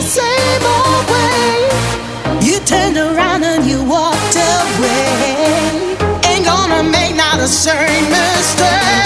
[0.00, 1.68] the same old way.
[2.46, 5.96] You turned around and you walked away.
[6.24, 8.99] Ain't gonna make not a same mistake.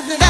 [0.00, 0.25] nothing.